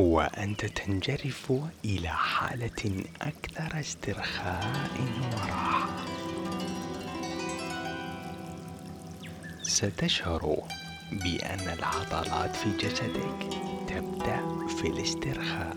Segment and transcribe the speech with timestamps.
[0.00, 1.52] وأنت تنجرف
[1.84, 5.00] إلى حالة أكثر استرخاء
[5.32, 5.90] وراحة.
[9.62, 10.62] ستشعر
[11.12, 13.48] بأن العضلات في جسدك
[13.88, 15.76] تبدأ في الاسترخاء.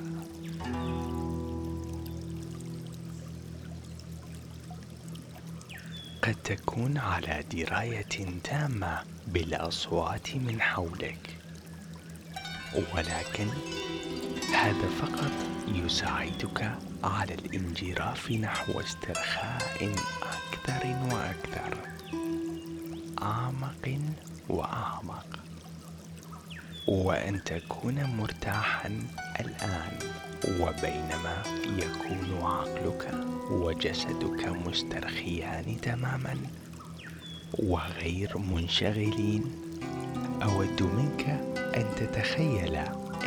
[6.22, 11.43] قد تكون على دراية تامة بالأصوات من حولك.
[12.76, 13.48] ولكن
[14.56, 15.32] هذا فقط
[15.68, 16.72] يساعدك
[17.04, 21.78] على الانجراف نحو استرخاء أكثر وأكثر
[23.22, 24.00] أعمق
[24.50, 25.26] وأعمق.
[26.88, 29.00] وأن تكون مرتاحا
[29.40, 30.00] الآن
[30.60, 33.12] وبينما يكون عقلك
[33.52, 36.38] وجسدك مسترخيان تماما
[37.60, 39.63] وغير منشغلين.
[40.42, 41.30] أود منك
[41.76, 42.76] أن تتخيل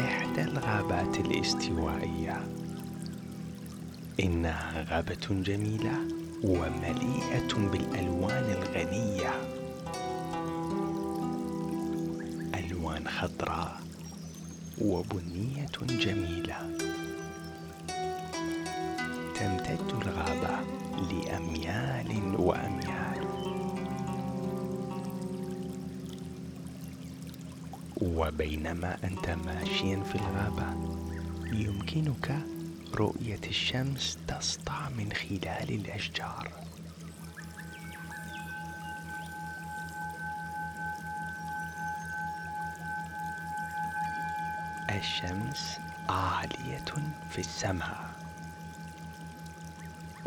[0.00, 2.46] إحدى الغابات الاستوائية.
[4.20, 5.98] إنها غابة جميلة
[6.44, 9.32] ومليئة بالألوان الغنية.
[12.54, 13.80] ألوان خضراء
[14.80, 16.56] وبنية جميلة.
[19.34, 20.56] تمتد الغابة
[21.10, 22.85] لأميال وأميال
[28.00, 30.74] وبينما أنت ماشيا في الغابة
[31.52, 32.38] يمكنك
[32.94, 36.52] رؤية الشمس تسطع من خلال الأشجار.
[44.90, 46.84] الشمس عالية
[47.30, 48.10] في السماء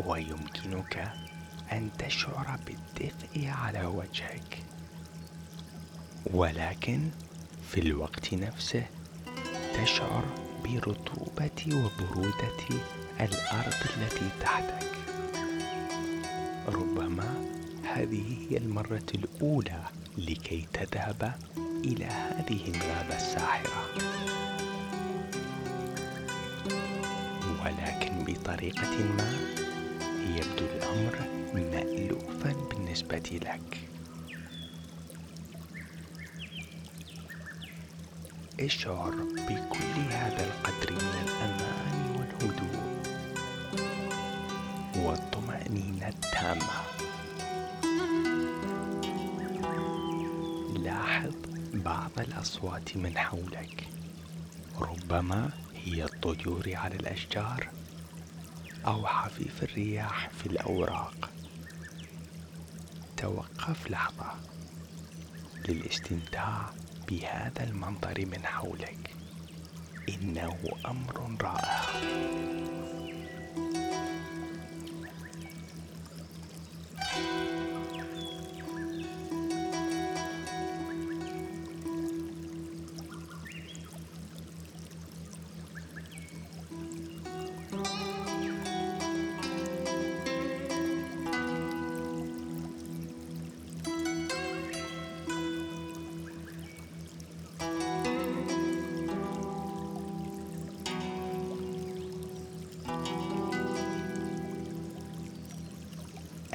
[0.06, 1.12] ويمكنك
[1.72, 4.58] أن تشعر بالدفء على وجهك.
[6.26, 7.10] ولكن
[7.70, 8.86] في الوقت نفسه
[9.74, 10.24] تشعر
[10.64, 12.58] برطوبة وبرودة
[13.20, 14.86] الأرض التي تحتك.
[16.68, 17.34] ربما
[17.84, 19.82] هذه هي المرة الأولى
[20.18, 21.34] لكي تذهب
[21.84, 23.84] إلى هذه الغابة الساحرة.
[27.64, 29.32] ولكن بطريقة ما
[30.36, 31.18] يبدو الأمر
[31.54, 33.89] مألوفا بالنسبة لك.
[38.60, 39.10] اشعر
[39.48, 43.02] بكل هذا القدر من الأمان والهدوء
[44.96, 46.80] والطمأنينة التامة.
[50.78, 51.34] لاحظ
[51.74, 53.88] بعض الأصوات من حولك.
[54.80, 57.68] ربما هي الطيور على الأشجار
[58.86, 61.30] أو حفيف الرياح في الأوراق.
[63.16, 64.34] توقف لحظة
[65.68, 66.70] للاستمتاع
[67.10, 69.10] بهذا المنظر من حولك.
[70.08, 70.56] إنه
[70.86, 72.59] أمر رائع.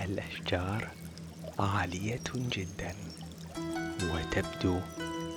[0.05, 0.87] الأشجار
[1.59, 2.95] عالية جدا
[4.03, 4.79] وتبدو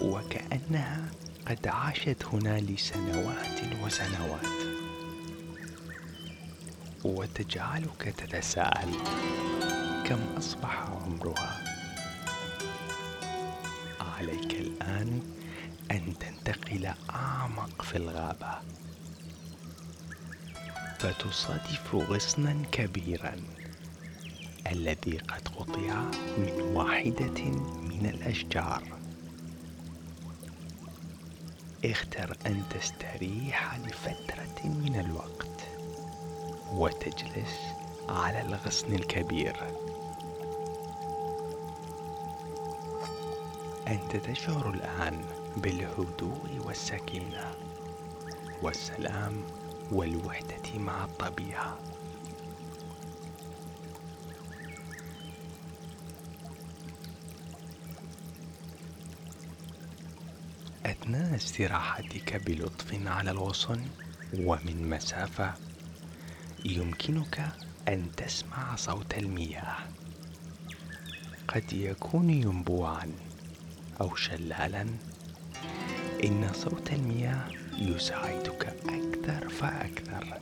[0.01, 1.05] وكأنها
[1.47, 4.59] قد عاشت هنا لسنوات وسنوات.
[7.05, 8.93] وتجعلك تتساءل
[10.07, 11.65] كم أصبح عمرها؟
[14.01, 15.23] عليك الآن
[15.91, 18.59] أن تنتقل أعمق في الغابة.
[20.99, 23.37] فتصادف غصنا كبيرا.
[24.73, 26.03] الذي قد قطع
[26.39, 27.45] من واحدة
[27.91, 28.83] من الأشجار.
[31.85, 35.61] اختر أن تستريح لفترة من الوقت
[36.73, 37.59] وتجلس
[38.09, 39.57] على الغصن الكبير.
[43.89, 45.21] أنت تشعر الآن
[45.57, 47.55] بالهدوء والسكينة
[48.63, 49.43] والسلام
[49.93, 51.79] والوحدة مع الطبيعة.
[61.09, 63.81] أثناء استراحتك بلطف على الغصن
[64.39, 65.55] ومن مسافة
[66.65, 67.49] يمكنك
[67.89, 69.77] أن تسمع صوت المياه.
[71.49, 73.13] قد يكون ينبوعا
[74.01, 74.87] أو شلالا.
[76.25, 80.39] إن صوت المياه يساعدك أكثر فأكثر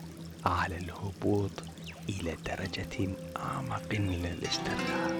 [0.46, 1.62] على الهبوط
[2.08, 5.16] إلى درجة أعمق من الاسترخاء.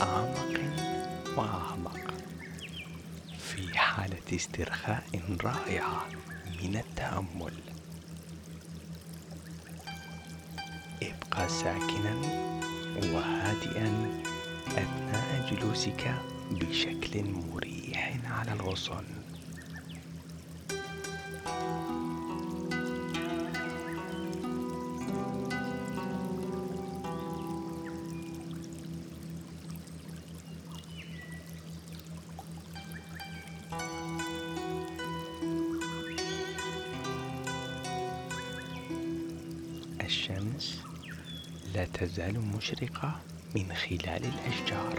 [0.00, 0.60] أعمق
[1.36, 1.73] وأعمق.
[4.36, 5.04] استرخاء
[5.44, 6.06] رائعة
[6.62, 7.54] من التأمل.
[11.02, 12.14] ابقى ساكنا
[12.96, 14.22] وهادئا
[14.68, 16.14] أثناء جلوسك
[16.50, 19.23] بشكل مريح على الغصن.
[41.84, 43.20] لا تزال مشرقة
[43.54, 44.98] من خلال الأشجار.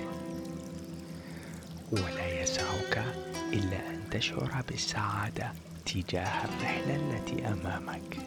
[1.92, 3.06] ولا يسعك
[3.54, 5.52] إلا أن تشعر بالسعادة
[5.86, 8.18] تجاه الرحلة التي أمامك.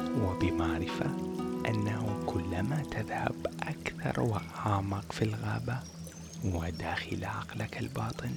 [0.00, 1.06] وبمعرفة
[1.68, 5.78] أنه كلما تذهب أكثر وأعمق في الغابة
[6.44, 8.34] وداخل عقلك الباطن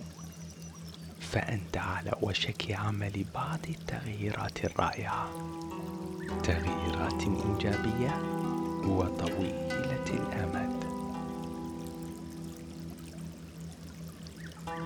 [1.19, 5.54] فأنت على وشك عمل بعض التغييرات الرائعة.
[6.43, 8.13] تغييرات إيجابية
[8.87, 10.85] وطويلة الأمد.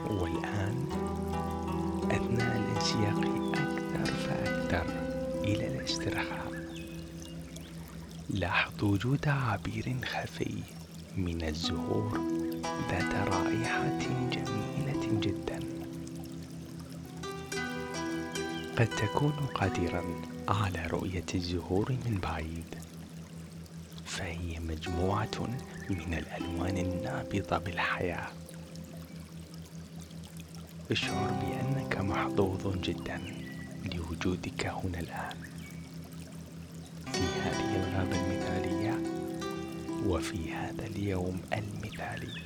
[0.09, 0.86] والآن
[2.12, 3.19] أثناء الانسياق
[3.53, 4.86] أكثر فأكثر
[5.44, 6.50] إلى الاسترخاء.
[8.30, 10.63] لاحظ وجود عبير خفي
[11.18, 12.19] من الزهور
[12.89, 14.00] ذات رائحة
[14.31, 15.58] جميلة جدا.
[18.79, 20.03] قد تكون قادرا
[20.47, 22.75] على رؤية الزهور من بعيد.
[24.05, 25.47] فهي مجموعة
[25.89, 28.27] من الألوان النابضة بالحياة.
[30.91, 33.21] اشعر بأنك محظوظ جدا
[33.93, 35.37] لوجودك هنا الآن.
[37.13, 38.99] في هذه الغابة المثالية
[40.05, 42.41] وفي هذا اليوم المثالي.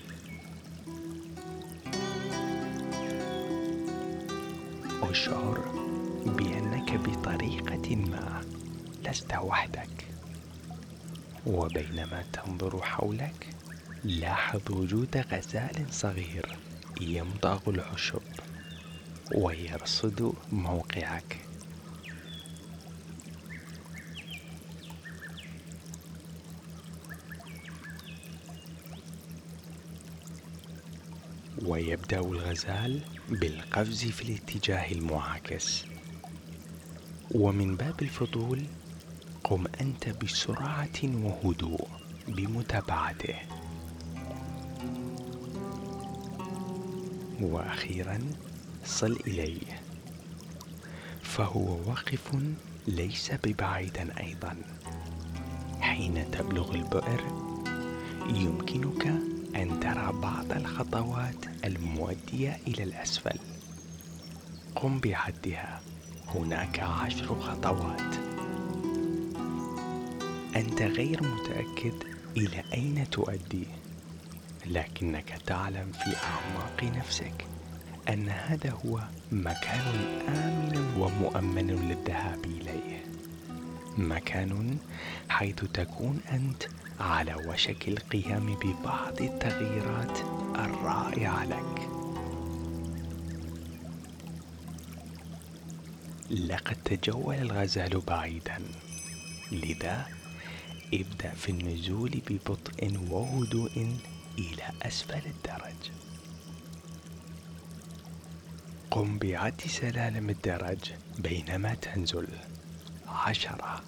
[5.01, 5.82] بأنك
[7.23, 8.41] بطريقة ما.
[9.05, 10.07] لست وحدك.
[11.45, 13.47] وبينما تنظر حولك
[14.03, 16.57] لاحظ وجود غزال صغير
[17.01, 18.21] يمضغ العشب
[19.35, 21.37] ويرصد موقعك.
[31.65, 35.92] ويبدأ الغزال بالقفز في الاتجاه المعاكس.
[37.33, 38.63] ومن باب الفضول
[39.43, 41.87] قم أنت بسرعة وهدوء
[42.27, 43.35] بمتابعته.
[47.41, 48.19] وأخيرا
[48.85, 49.81] صل إليه.
[51.21, 52.31] فهو واقف
[52.87, 54.55] ليس ببعيدا أيضا.
[55.81, 57.23] حين تبلغ البئر
[58.27, 59.07] يمكنك
[59.55, 63.39] أن ترى بعض الخطوات المؤدية إلى الأسفل.
[64.75, 65.81] قم بعدها.
[66.35, 68.15] هناك عشر خطوات.
[70.55, 71.93] أنت غير متأكد
[72.37, 73.67] إلى أين تؤدي
[74.65, 77.45] لكنك تعلم في أعماق نفسك
[78.09, 78.99] أن هذا هو
[79.31, 83.03] مكان آمن ومؤمن للذهاب إليه.
[83.97, 84.77] مكان
[85.29, 86.63] حيث تكون أنت
[86.99, 90.17] على وشك القيام ببعض التغييرات
[90.55, 91.82] الرائعة لك.
[96.31, 98.59] لقد تجول الغزال بعيدا.
[99.51, 100.07] لذا
[100.93, 103.97] ابدأ في النزول ببطء وهدوء
[104.37, 105.91] إلى أسفل الدرج.
[108.91, 112.27] قم بعد سلالم الدرج بينما تنزل.
[113.07, 113.83] عشرة.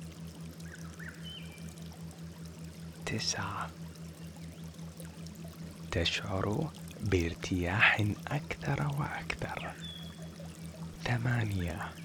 [3.06, 3.70] تسعة.
[5.92, 9.72] تشعر بارتياح أكثر وأكثر.
[11.04, 12.04] ثمانية.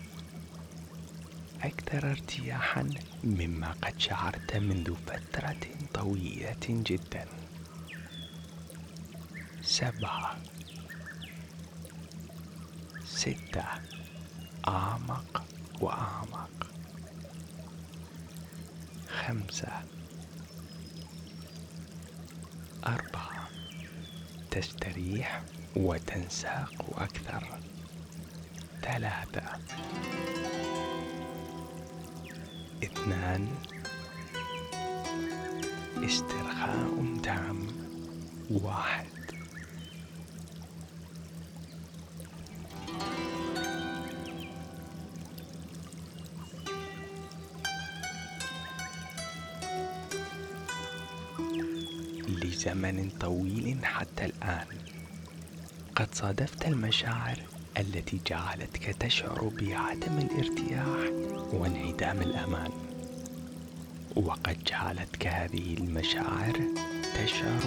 [1.62, 2.90] أكثر ارتياحا
[3.24, 5.60] مما قد شعرت منذ فترة
[5.94, 7.26] طويلة جدا.
[9.62, 10.36] سبعة
[13.04, 13.64] ستة
[14.68, 15.44] أعمق
[15.80, 16.66] وأعمق.
[19.08, 19.82] خمسة
[22.86, 23.48] أربعة.
[24.50, 25.42] تستريح
[25.76, 27.60] وتنساق أكثر.
[28.82, 29.60] ثلاثة
[32.84, 33.48] اثنان.
[36.04, 37.66] استرخاء تام
[38.50, 39.06] واحد.
[52.28, 54.66] لزمن طويل حتى الآن.
[55.96, 57.38] قد صادفت المشاعر
[57.78, 61.10] التي جعلتك تشعر بعدم الارتياح
[61.52, 62.70] وانعدام الأمان.
[64.16, 66.60] وقد جعلتك هذه المشاعر
[67.14, 67.60] تشعر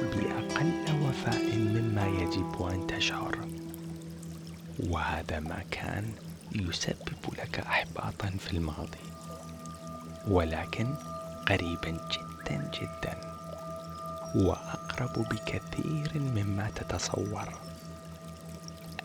[0.00, 3.38] بأقل وفاء مما يجب أن تشعر.
[4.88, 6.12] وهذا ما كان
[6.52, 9.04] يسبب لك إحباطا في الماضي.
[10.28, 10.94] ولكن
[11.48, 13.20] قريبا جدا جدا.
[14.34, 17.48] وأقرب بكثير مما تتصور.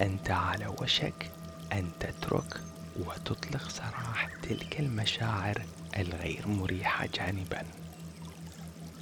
[0.02, 1.32] أنت على وشك
[1.74, 2.62] أن تترك
[3.00, 5.62] وتطلق سراح تلك المشاعر
[5.98, 7.64] الغير مريحة جانبا.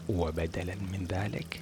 [0.09, 1.62] وبدلا من ذلك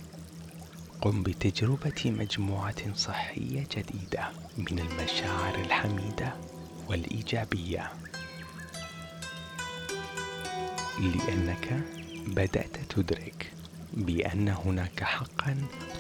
[1.01, 6.33] قم بتجربة مجموعة صحية جديدة من المشاعر الحميدة
[6.88, 7.91] والإيجابية.
[11.00, 11.83] لأنك
[12.27, 13.53] بدأت تدرك
[13.93, 15.57] بأن هناك حقا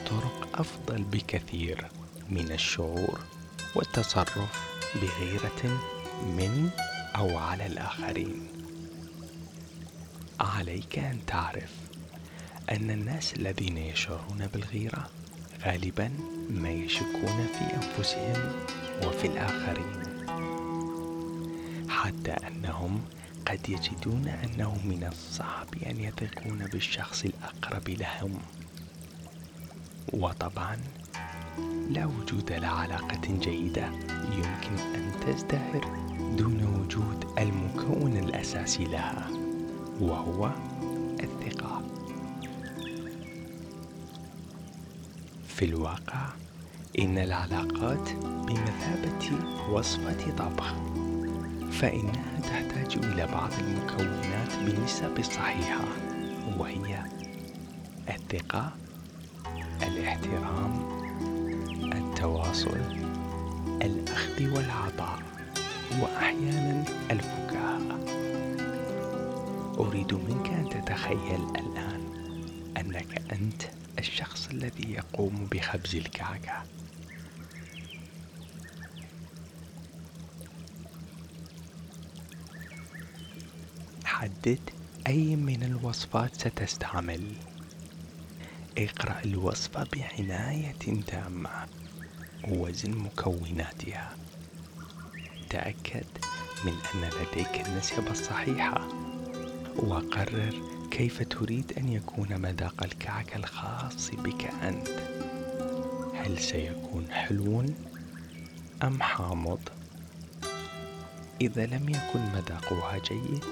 [0.09, 1.87] طرق أفضل بكثير.
[2.31, 3.19] من الشعور
[3.75, 5.79] والتصرف بغيرة
[6.23, 6.69] من
[7.15, 8.47] أو على الآخرين.
[10.39, 11.71] عليك أن تعرف
[12.69, 15.09] أن الناس الذين يشعرون بالغيرة
[15.65, 16.11] غالبا
[16.49, 18.51] ما يشكون في أنفسهم
[19.05, 20.01] وفي الآخرين.
[21.89, 23.01] حتى أنهم
[23.47, 28.39] قد يجدون أنه من الصعب أن يثقون بالشخص الأقرب لهم.
[30.13, 30.77] وطبعا
[31.89, 33.85] لا وجود لعلاقة جيدة.
[34.31, 35.85] يمكن أن تزدهر
[36.37, 39.27] دون وجود المكون الأساسي لها
[40.01, 40.51] وهو
[41.23, 41.81] الثقة.
[45.47, 46.29] في الواقع
[46.99, 49.31] إن العلاقات بمثابة
[49.71, 50.73] وصفة طبخ
[51.71, 55.83] فإنها تحتاج إلى بعض المكونات بالنسب الصحيحة
[56.57, 57.03] وهي
[58.09, 58.71] الثقة
[59.83, 61.00] الاحترام
[62.21, 62.77] التواصل
[63.81, 65.19] الأخذ والعطاء
[65.99, 67.99] وأحيانا الفكاهة.
[69.79, 72.01] أريد منك أن تتخيل الآن
[72.77, 73.63] أنك أنت
[73.99, 76.63] الشخص الذي يقوم بخبز الكعكة.
[84.05, 84.59] حدد
[85.07, 87.23] أي من الوصفات ستستعمل.
[88.77, 91.80] اقرأ الوصفة بعناية تامة.
[92.47, 94.15] وزن مكوناتها.
[95.49, 96.05] تأكد
[96.65, 98.87] من أن لديك النسبة الصحيحة.
[99.77, 100.53] وقرر
[100.91, 104.89] كيف تريد أن يكون مذاق الكعك الخاص بك أنت.
[106.15, 107.65] هل سيكون حلو
[108.83, 109.59] أم حامض؟
[111.41, 113.43] إذا لم يكن مذاقها جيد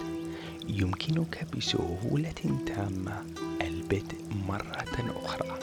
[0.68, 3.24] يمكنك بسهولة تامة.
[3.62, 4.18] البدء
[4.48, 5.60] مرة أخرى.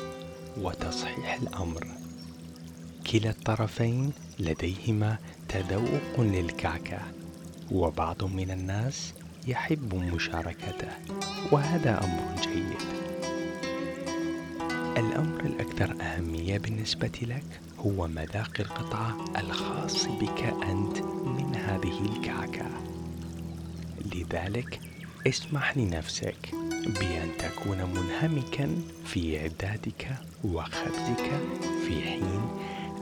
[0.57, 2.06] وتصحيح الأمر.
[3.13, 6.99] كلا الطرفين لديهما تذوق للكعكة
[7.73, 9.15] وبعض من الناس
[9.47, 10.89] يحب مشاركته
[11.53, 12.97] وهذا أمر جيد.
[14.99, 22.67] الأمر الأكثر أهمية بالنسبة لك هو مذاق القطعة الخاص بك أنت من هذه الكعكة.
[24.15, 24.81] لذلك
[25.27, 26.51] اسمح لنفسك
[26.87, 30.09] بأن تكون منهمكا في إعدادك
[30.45, 31.31] وخبزك
[31.87, 32.43] في حين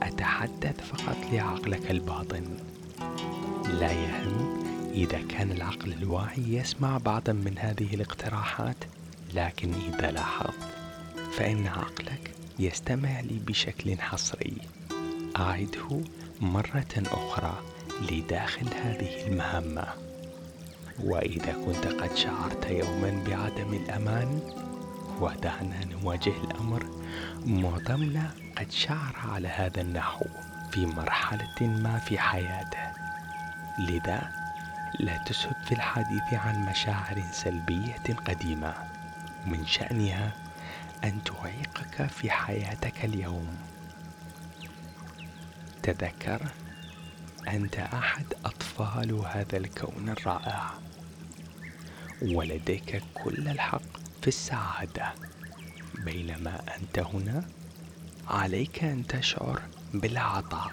[0.07, 2.43] أتحدث فقط لعقلك الباطن.
[3.79, 8.77] لا يهم إذا كان العقل الواعي يسمع بعضا من هذه الاقتراحات
[9.33, 10.59] لكن إذا لاحظت
[11.31, 14.57] فإن عقلك يستمع لي بشكل حصري.
[15.39, 16.01] أعده
[16.41, 17.61] مرة أخرى
[18.11, 19.87] لداخل هذه المهمة.
[21.03, 24.39] وإذا كنت قد شعرت يوما بعدم الأمان
[25.19, 26.85] ودعنا نواجه الأمر.
[27.45, 30.25] معظمنا قد شعر على هذا النحو
[30.71, 32.91] في مرحلة ما في حياته.
[33.79, 34.31] لذا
[34.99, 38.73] لا تسهب في الحديث عن مشاعر سلبية قديمة.
[39.45, 40.31] من شأنها
[41.03, 43.57] أن تعيقك في حياتك اليوم.
[45.83, 46.41] تذكر
[47.47, 50.69] أنت أحد أطفال هذا الكون الرائع.
[52.21, 53.94] ولديك كل الحق
[54.25, 55.13] في السعادة.
[56.05, 57.45] بينما أنت هنا
[58.27, 59.61] عليك أن تشعر
[59.93, 60.71] بالعطاء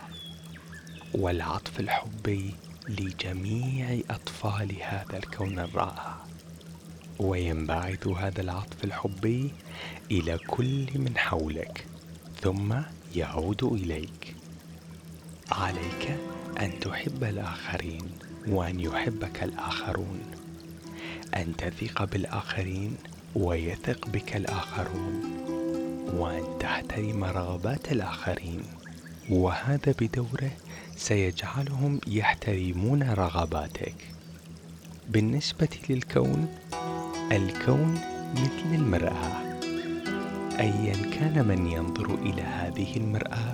[1.15, 2.55] والعطف الحبي
[2.89, 6.17] لجميع أطفال هذا الكون الرائع.
[7.19, 9.53] وينبعث هذا العطف الحبي
[10.11, 11.87] إلى كل من حولك
[12.41, 12.75] ثم
[13.15, 14.35] يعود إليك.
[15.51, 16.19] عليك
[16.61, 18.11] أن تحب الآخرين
[18.49, 20.21] وأن يحبك الآخرون.
[21.37, 22.97] أن تثق بالآخرين
[23.37, 25.23] ويثق بك الآخرون
[26.15, 28.63] وأن تحترم رغبات الآخرين.
[29.31, 30.51] وهذا بدوره
[30.97, 33.95] سيجعلهم يحترمون رغباتك.
[35.09, 36.49] بالنسبة للكون
[37.33, 37.99] الكون
[38.35, 39.53] مثل المرآة.
[40.61, 43.53] أيا كان من ينظر إلى هذه المرآة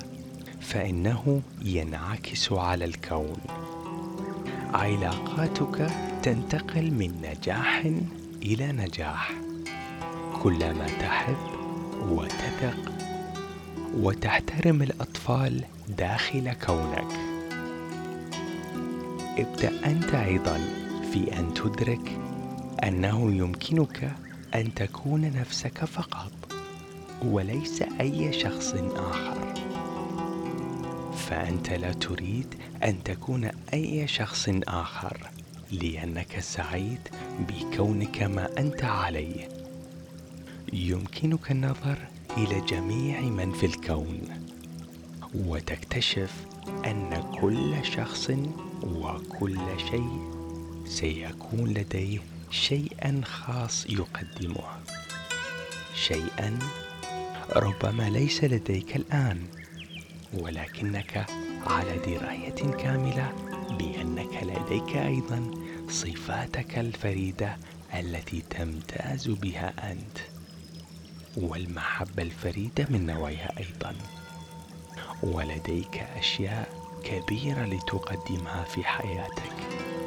[0.61, 3.37] فإنه ينعكس على الكون.
[4.75, 5.91] علاقاتك
[6.23, 7.87] تنتقل من نجاح
[8.43, 9.48] إلى نجاح.
[10.43, 11.37] كلما تحب
[12.09, 12.93] وتثق
[13.95, 17.13] وتحترم الأطفال داخل كونك.
[19.39, 20.61] ابدأ أنت أيضا
[21.13, 22.19] في أن تدرك
[22.85, 24.13] أنه يمكنك
[24.55, 26.33] أن تكون نفسك فقط
[27.23, 29.55] وليس أي شخص آخر.
[31.17, 32.55] فأنت لا تريد
[32.85, 35.31] أن تكون أي شخص آخر
[35.73, 37.01] لأنك سعيد
[37.49, 39.58] بكونك ما أنت عليه.
[40.73, 41.99] يمكنك النظر
[42.37, 44.21] إلى جميع من في الكون
[45.35, 46.33] وتكتشف
[46.87, 48.31] أن كل شخص
[48.83, 49.59] وكل
[49.91, 50.31] شيء
[50.87, 52.19] سيكون لديه
[52.51, 54.65] شيئا خاص يقدمه.
[55.95, 56.59] شيئا
[57.57, 59.47] ربما ليس لديك الآن
[60.35, 61.27] ولكنك
[61.67, 63.33] على دراية كاملة
[63.79, 65.51] بأنك لديك أيضا
[65.91, 67.57] صفاتك الفريدة
[67.95, 70.38] التي تمتاز بها أنت.
[71.43, 73.95] والمحبة الفريدة من نوعها أيضا.
[75.23, 76.69] ولديك أشياء
[77.05, 79.53] كبيرة لتقدمها في حياتك.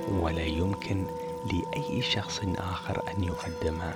[0.09, 1.05] ولا يمكن
[1.45, 3.95] لأي شخص آخر أن يقدمها.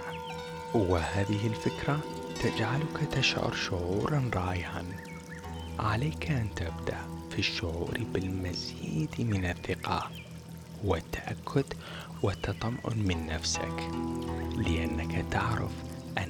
[0.74, 2.00] وهذه الفكرة
[2.44, 4.86] تجعلك تشعر شعورا رائعا.
[5.80, 6.98] عليك أن تبدأ
[7.32, 10.12] في الشعور بالمزيد من الثقة
[10.84, 11.74] والتأكد
[12.24, 13.90] والتطمئن من نفسك.
[14.58, 15.72] لأنك تعرف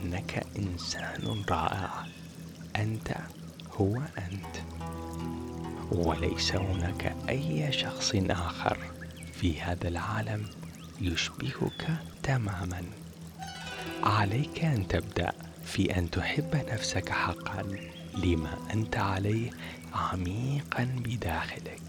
[0.06, 1.90] أنك إنسان رائع.
[2.76, 3.18] أنت
[3.72, 4.56] هو أنت.
[5.92, 8.78] وليس هناك أي شخص آخر
[9.34, 10.46] في هذا العالم
[11.02, 12.84] يشبهك تماما.
[14.04, 15.32] عليك أن تبدأ
[15.64, 17.64] في أن تحب نفسك حقا.
[18.18, 19.52] لما أنت عليه
[19.94, 21.82] عميقا بداخلك.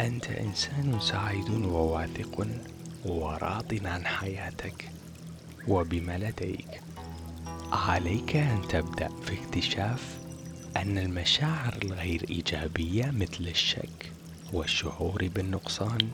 [0.00, 2.46] أنت إنسان سعيد وواثق
[3.04, 4.99] وراض عن حياتك.
[5.68, 6.80] وبما لديك.
[7.72, 10.18] عليك أن تبدأ في اكتشاف
[10.76, 14.12] أن المشاعر الغير إيجابية مثل الشك
[14.52, 16.08] والشعور بالنقصان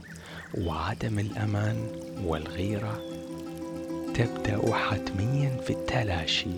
[0.59, 1.89] وعدم الأمان
[2.25, 3.01] والغيرة
[4.15, 6.57] تبدأ حتميا في التلاشي.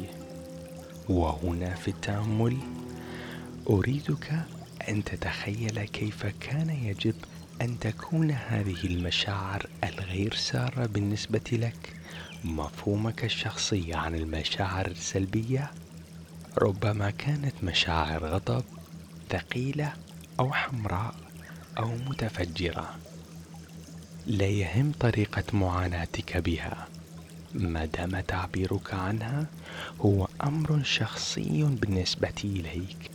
[1.08, 2.56] وهنا في التأمل
[3.70, 4.32] أريدك
[4.88, 7.14] أن تتخيل كيف كان يجب
[7.62, 11.97] أن تكون هذه المشاعر الغير سارة بالنسبة لك.
[12.44, 15.70] مفهومك الشخصي عن المشاعر السلبية؟
[16.58, 18.64] ربما كانت مشاعر غضب
[19.30, 19.92] ثقيلة
[20.40, 21.14] أو حمراء
[21.78, 22.94] أو متفجرة.
[24.26, 26.88] لا يهم طريقة معاناتك بها.
[27.54, 29.46] ما دام تعبيرك عنها
[30.00, 33.10] هو أمر شخصي بالنسبة إليك.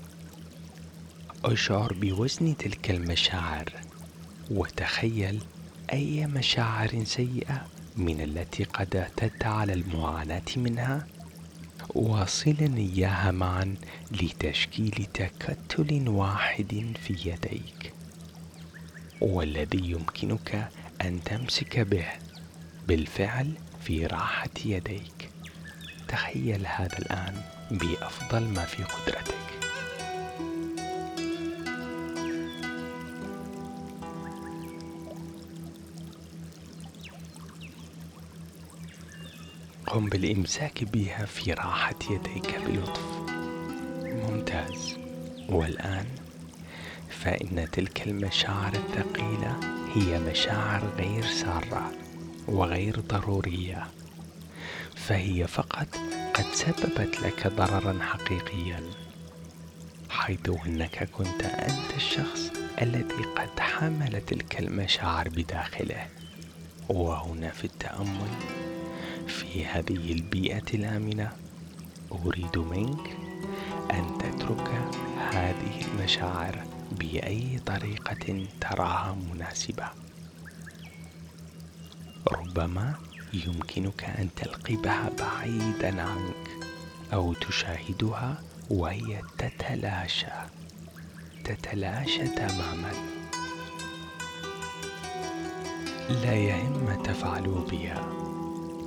[1.45, 3.73] أشعر بوزن تلك المشاعر
[4.51, 5.43] وتخيل
[5.93, 7.72] أي مشاعر سيئة.
[7.97, 11.08] من التي قد اعتدت على المعاناة منها؟
[11.89, 13.75] واصلا إياها معا
[14.12, 17.93] لتشكيل تكتل واحد في يديك.
[19.21, 20.69] والذي يمكنك
[21.01, 22.06] أن تمسك به
[22.88, 23.53] بالفعل
[23.84, 25.29] في راحة يديك.
[26.08, 29.52] تخيل هذا الآن بأفضل ما في قدرتك.
[39.93, 43.01] قم بالإمساك بها في راحة يديك بلطف.
[44.03, 44.97] ممتاز.
[45.49, 46.06] والآن
[47.10, 49.60] فإن تلك المشاعر الثقيلة
[49.95, 51.91] هي مشاعر غير سارة
[52.47, 53.88] وغير ضرورية.
[54.95, 55.88] فهي فقط
[56.34, 58.84] قد سببت لك ضررا حقيقيا
[60.10, 62.51] حيث أنك كنت أنت الشخص
[62.82, 66.08] الذي قد حمل تلك المشاعر بداخله.
[66.89, 68.29] وهنا في التأمل
[69.27, 71.31] في هذه البيئة الآمنة
[72.12, 73.17] أريد منك
[73.91, 74.67] أن تترك
[75.33, 79.86] هذه المشاعر بأي طريقة تراها مناسبة.
[82.27, 82.95] ربما
[83.33, 86.49] يمكنك أن تلقبها بعيدا عنك
[87.13, 90.27] أو تشاهدها وهي تتلاشى.
[91.43, 92.91] تتلاشى تماما.
[96.09, 98.33] لا يهم ما تفعل بها.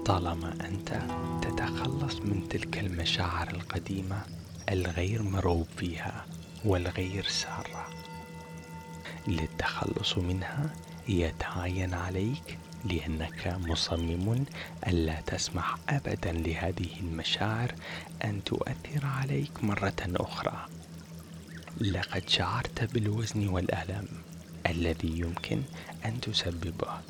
[0.07, 1.03] طالما أنت
[1.43, 4.23] تتخلص من تلك المشاعر القديمة
[4.71, 6.27] الغير مرغوب فيها
[6.65, 7.89] والغير سارة.
[9.29, 10.71] للتخلص منها
[11.09, 14.45] يتعين عليك لأنك مصمم
[14.87, 17.75] ألا تسمح أبدا لهذه المشاعر
[18.25, 20.67] أن تؤثر عليك مرة أخرى.
[21.81, 24.09] لقد شعرت بالوزن والألم
[24.67, 25.63] الذي يمكن
[26.05, 27.01] أن تسببه.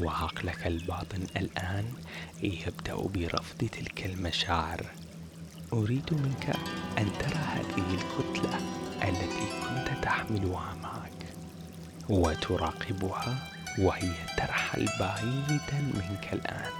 [0.00, 1.84] وعقلك الباطن الآن
[2.42, 4.86] يبدأ برفض تلك المشاعر.
[5.72, 6.56] أريد منك
[6.98, 8.58] أن ترى هذه الكتلة
[9.02, 11.26] التي كنت تحملها معك
[12.08, 13.38] وتراقبها
[13.78, 16.70] وهي ترحل بعيدا منك الآن.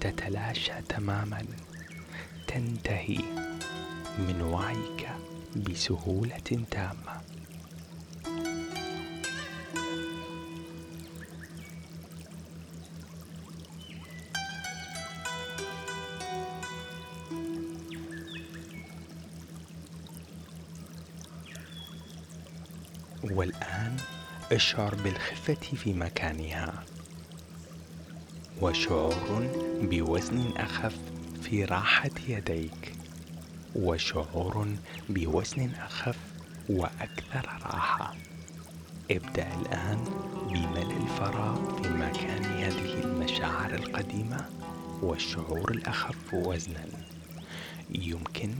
[0.00, 1.44] تتلاشى تماما.
[2.46, 3.18] تنتهي
[4.18, 5.08] من وعيك
[5.56, 7.37] بسهولة تامة.
[23.32, 23.96] والآن
[24.52, 26.84] أشعر بالخفة في مكانها.
[28.60, 29.46] وشعور
[29.82, 30.96] بوزن أخف
[31.42, 32.92] في راحة يديك.
[33.76, 34.66] وشعور
[35.08, 36.16] بوزن أخف
[36.68, 38.14] وأكثر راحة.
[39.10, 40.04] ابدأ الآن
[40.48, 44.46] بملء الفراغ في مكان هذه المشاعر القديمة
[45.02, 46.86] والشعور الأخف وزنا.
[47.90, 48.54] يمكن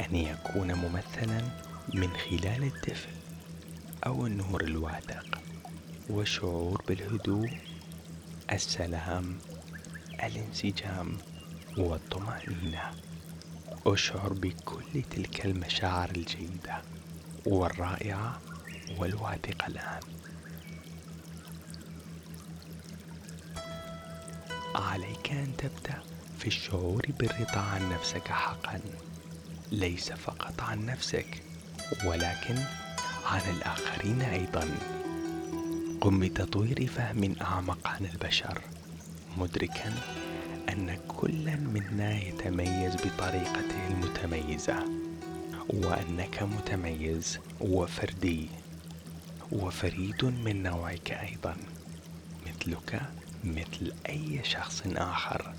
[0.00, 1.42] أن يكون ممثلا
[1.94, 3.23] من خلال الطفل
[4.06, 5.40] أو النور الواثق.
[6.10, 7.50] والشعور بالهدوء
[8.52, 9.38] السلام
[10.24, 11.18] الانسجام
[11.78, 12.94] والطمأنينة.
[13.86, 16.82] أشعر بكل تلك المشاعر الجيدة
[17.46, 18.40] والرائعة
[18.98, 20.00] والواثقة الآن.
[24.74, 26.02] عليك أن تبدأ
[26.38, 28.80] في الشعور بالرضا عن نفسك حقا.
[29.72, 31.42] ليس فقط عن نفسك
[32.04, 32.56] ولكن
[33.24, 34.68] عن الآخرين أيضا.
[36.00, 38.60] قم بتطوير فهم أعمق عن البشر
[39.36, 39.92] مدركا
[40.68, 44.84] أن كل منا يتميز بطريقته المتميزة
[45.68, 48.48] وأنك متميز وفردي
[49.52, 51.56] وفريد من نوعك أيضا
[52.46, 53.02] مثلك
[53.44, 55.54] مثل أي شخص آخر.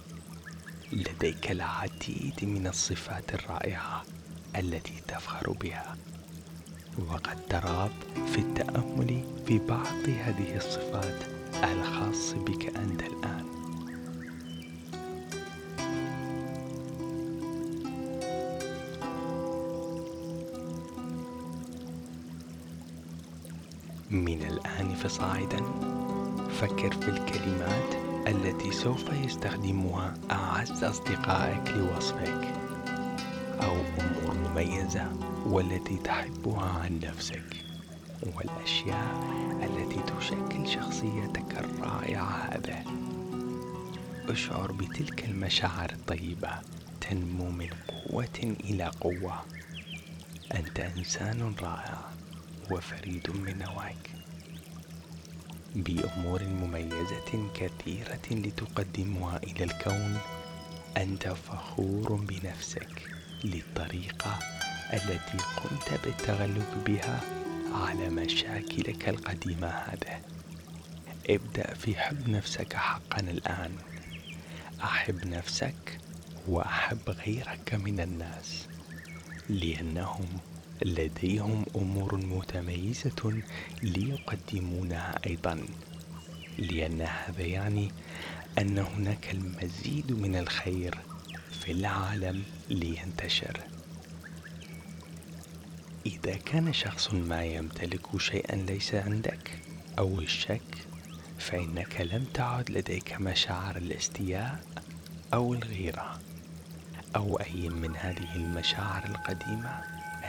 [0.91, 4.03] لديك العديد من الصفات الرائعة
[4.55, 5.95] التي تفخر بها.
[6.99, 7.91] وقد تراب
[8.33, 11.23] في التأمل في بعض هذه الصفات
[11.63, 13.45] الخاص بك أنت الآن.
[24.09, 25.63] من الآن فصاعدا
[26.61, 27.95] فكر في الكلمات
[28.27, 32.53] التي سوف يستخدمها أعز أصدقائك لوصفك.
[33.61, 35.24] أو أمور مميزة.
[35.45, 37.55] والتي تحبها عن نفسك
[38.35, 39.15] والأشياء
[39.63, 42.83] التي تشكل شخصيتك الرائعة هذه
[44.29, 46.49] أشعر بتلك المشاعر الطيبة
[47.01, 49.45] تنمو من قوة إلى قوة.
[50.55, 52.01] أنت إنسان رائع
[52.71, 54.09] وفريد من نوعك
[55.75, 60.17] بأمور مميزة كثيرة لتقدمها إلى الكون
[60.97, 63.01] أنت فخور بنفسك
[63.43, 64.39] للطريقة
[64.95, 67.21] التي قمت بالتغلب بها
[67.73, 70.21] على مشاكلك القديمة هذه.
[71.29, 73.71] ابدأ في حب نفسك حقا الآن.
[74.83, 75.99] أحب نفسك
[76.47, 78.67] وأحب غيرك من الناس
[79.49, 80.27] لأنهم
[80.81, 83.41] لديهم أمور متميزة
[83.83, 85.65] ليقدمونها أيضا.
[86.57, 87.91] لأن هذا يعني
[88.57, 90.97] أن هناك المزيد من الخير
[91.51, 93.74] في العالم لينتشر.
[96.05, 99.59] إذا كان شخص ما يمتلك شيئا ليس عندك
[99.99, 100.87] أو الشك
[101.39, 104.59] فإنك لم تعد لديك مشاعر الاستياء
[105.33, 106.19] أو الغيرة
[107.15, 109.81] أو أي من هذه المشاعر القديمة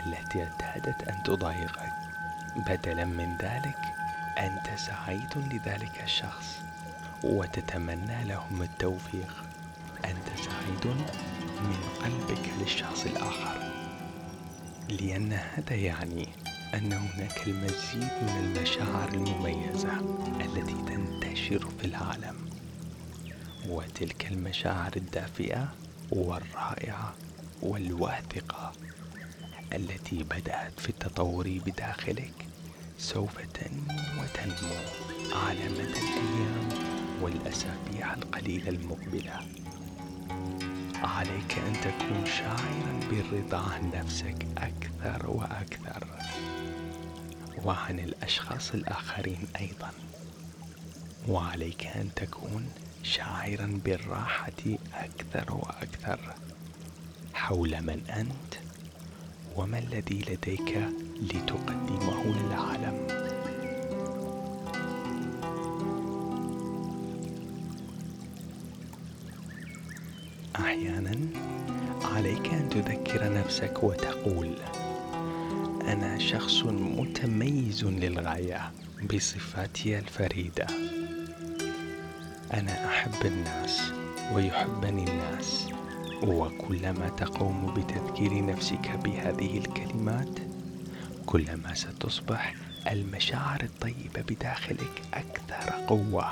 [0.06, 1.92] التي اعتادت أن تضايقك.
[2.56, 3.78] بدلا من ذلك
[4.38, 6.58] أنت سعيد لذلك الشخص
[7.24, 9.44] وتتمنى لهم التوفيق.
[10.04, 10.96] أنت سعيد
[11.60, 13.65] من قلبك للشخص الآخر.
[14.88, 16.28] لأن هذا يعني
[16.74, 20.00] أن هناك المزيد من المشاعر المميزة
[20.40, 22.36] التي تنتشر في العالم.
[23.68, 25.68] وتلك المشاعر الدافئة
[26.10, 27.14] والرائعة
[27.62, 28.72] والواثقة
[29.72, 32.32] التي بدأت في التطور بداخلك
[32.98, 34.76] سوف تنمو وتنمو
[35.46, 36.68] على مدى الأيام
[37.22, 39.40] والأسابيع القليلة المقبلة.
[41.06, 46.06] عليك أن تكون شاعرا بالرضا عن نفسك أكثر وأكثر.
[47.64, 49.90] وعن الأشخاص الآخرين أيضا.
[51.28, 52.66] وعليك أن تكون
[53.02, 54.62] شاعرا بالراحة
[54.94, 56.34] أكثر وأكثر.
[57.34, 58.54] حول من أنت؟
[59.56, 60.78] وما الذي لديك
[61.22, 63.25] لتقدمه للعالم؟
[72.80, 74.56] تذكر نفسك وتقول
[75.88, 78.70] أنا شخص متميز للغاية
[79.14, 80.66] بصفاتي الفريدة.
[82.54, 83.92] أنا أحب الناس
[84.34, 85.68] ويحبني الناس
[86.22, 90.38] وكلما تقوم بتذكير نفسك بهذه الكلمات
[91.26, 92.54] كلما ستصبح
[92.90, 96.26] المشاعر الطيبة بداخلك أكثر قوة.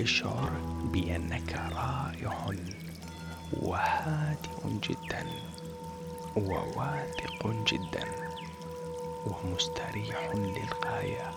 [0.00, 0.50] اشعر
[0.92, 2.67] بأنك رائع.
[3.52, 5.26] وهادئ جدا
[6.36, 8.04] وواثق جدا
[9.26, 11.30] ومستريح للغاية.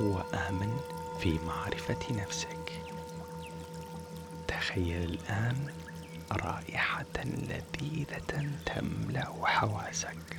[0.00, 0.76] وآمن
[1.20, 2.72] في معرفة نفسك.
[4.48, 5.66] تخيل الآن
[6.32, 10.36] رائحة لذيذة تملأ حواسك.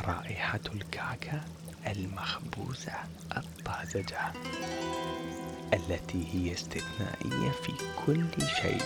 [0.00, 1.40] رائحة الكعكة
[1.86, 2.92] المخبوزة
[3.36, 4.32] الطازجة
[5.74, 7.72] التي هي استثنائية في
[8.06, 8.82] كل شيء.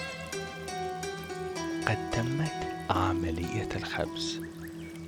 [1.87, 2.53] قد تمت
[2.90, 4.40] عملية الخبز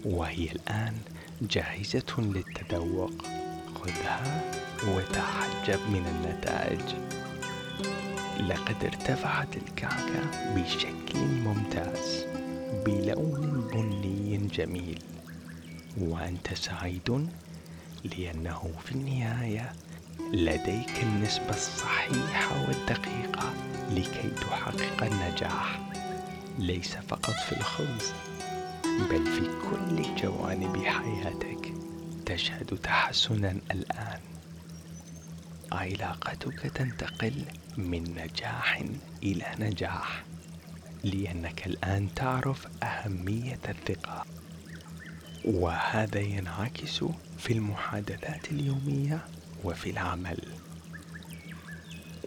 [0.05, 0.95] وهي الآن
[1.43, 3.13] جاهزة للتذوق.
[3.75, 4.43] خذها
[4.89, 6.81] وتعجب من النتائج.
[8.49, 12.25] لقد ارتفعت الكعكة بشكل ممتاز
[12.87, 15.03] بلون بني جميل.
[16.01, 17.29] وأنت سعيد؟
[18.19, 19.73] لأنه في النهاية
[20.33, 23.53] لديك النسبة الصحيحة والدقيقة
[23.91, 25.81] لكي تحقق النجاح.
[26.59, 28.13] ليس فقط في الخبز
[29.11, 29.41] بل في
[29.71, 31.73] كل جوانب حياتك
[32.27, 34.21] تشهد تحسنا الآن.
[35.73, 37.45] علاقتك تنتقل
[37.77, 38.83] من نجاح
[39.23, 40.25] إلى نجاح
[41.05, 44.25] لأنك الآن تعرف أهمية الثقة.
[45.45, 47.05] وهذا ينعكس
[47.39, 49.25] في المحادثات اليومية
[49.65, 50.39] وفي العمل.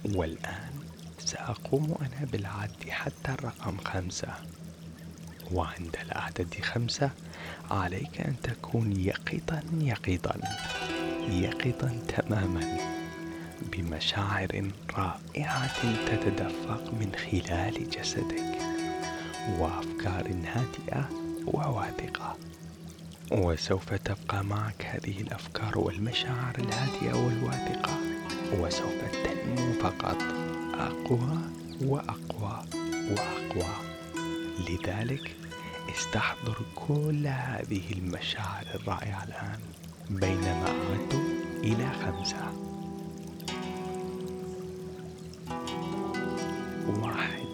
[0.06, 0.77] والآن
[1.20, 4.34] سأقوم أنا بالعد حتى الرقم خمسة.
[5.52, 7.10] وعند العدد خمسة
[7.72, 10.36] عليك أن تكون يقظا يقظا
[11.30, 12.78] يقظا تماما
[13.72, 18.58] بمشاعر رائعة تتدفق من خلال جسدك
[19.60, 21.10] وأفكار هادئة
[21.46, 22.38] وواثقة.
[23.32, 27.98] وسوف تبقى معك هذه الأفكار والمشاعر الهادئة والواثقة
[28.60, 30.18] وسوف تنمو فقط.
[30.80, 31.38] أقوى
[31.82, 32.64] وأقوى
[33.12, 33.74] وأقوى.
[34.70, 35.36] لذلك
[35.90, 39.60] استحضر كل هذه المشاعر الرائعة الآن
[40.10, 41.14] بينما اعد
[41.64, 42.52] إلى خمسة.
[47.02, 47.48] واحد.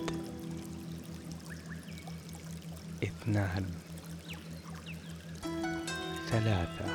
[3.03, 3.65] اثنان.
[6.29, 6.85] ثلاثة.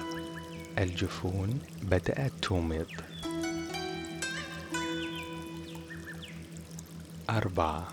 [0.78, 2.86] الجفون بدأت تومض.
[7.30, 7.88] أربعة.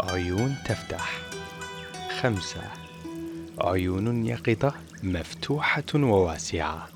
[0.00, 1.20] عيون تفتح.
[2.20, 2.62] خمسة.
[3.60, 6.88] عيون يقظة مفتوحة وواسعة.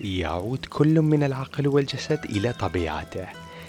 [0.00, 3.26] يعود كل من العقل والجسد إلى طبيعته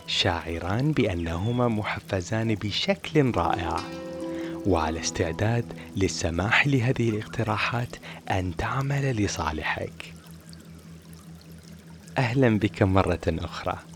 [0.08, 3.80] شاعران بأنهما محفزان بشكل رائع.
[4.65, 7.95] وعلى استعداد للسماح لهذه الاقتراحات
[8.32, 10.13] أن تعمل لصالحك.
[12.17, 13.92] أهلا بك مرة أخرى.